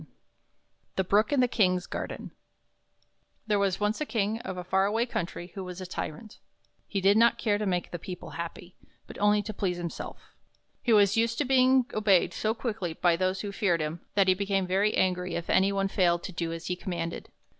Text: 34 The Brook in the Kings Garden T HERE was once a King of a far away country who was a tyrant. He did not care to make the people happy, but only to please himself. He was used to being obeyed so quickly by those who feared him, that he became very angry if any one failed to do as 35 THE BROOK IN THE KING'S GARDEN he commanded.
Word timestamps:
34 0.01 0.11
The 0.95 1.03
Brook 1.03 1.31
in 1.31 1.39
the 1.41 1.47
Kings 1.47 1.85
Garden 1.85 2.29
T 2.29 2.33
HERE 3.49 3.59
was 3.59 3.79
once 3.79 4.01
a 4.01 4.05
King 4.07 4.39
of 4.39 4.57
a 4.57 4.63
far 4.63 4.87
away 4.87 5.05
country 5.05 5.51
who 5.53 5.63
was 5.63 5.79
a 5.79 5.85
tyrant. 5.85 6.39
He 6.87 6.99
did 6.99 7.17
not 7.17 7.37
care 7.37 7.59
to 7.59 7.67
make 7.67 7.91
the 7.91 7.99
people 7.99 8.31
happy, 8.31 8.75
but 9.05 9.19
only 9.19 9.43
to 9.43 9.53
please 9.53 9.77
himself. 9.77 10.33
He 10.81 10.91
was 10.91 11.17
used 11.17 11.37
to 11.37 11.45
being 11.45 11.85
obeyed 11.93 12.33
so 12.33 12.55
quickly 12.55 12.93
by 12.93 13.15
those 13.15 13.41
who 13.41 13.51
feared 13.51 13.79
him, 13.79 14.01
that 14.15 14.27
he 14.27 14.33
became 14.33 14.65
very 14.65 14.95
angry 14.95 15.35
if 15.35 15.51
any 15.51 15.71
one 15.71 15.87
failed 15.87 16.23
to 16.23 16.31
do 16.31 16.51
as 16.51 16.63
35 16.63 16.65
THE 16.65 16.65
BROOK 16.65 16.65
IN 16.65 16.65
THE 16.65 16.65
KING'S 16.65 16.87
GARDEN 16.87 17.09
he 17.09 17.29
commanded. 17.29 17.31